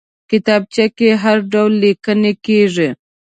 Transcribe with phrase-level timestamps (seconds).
[0.29, 2.89] کتابچه کې هر ډول لیکنه کېږي